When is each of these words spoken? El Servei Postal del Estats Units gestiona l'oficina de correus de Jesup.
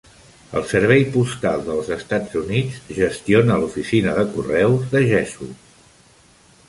El 0.59 0.63
Servei 0.69 1.03
Postal 1.15 1.61
del 1.67 1.91
Estats 1.95 2.39
Units 2.41 2.79
gestiona 3.01 3.59
l'oficina 3.65 4.17
de 4.21 4.27
correus 4.33 4.89
de 4.97 5.05
Jesup. 5.13 6.05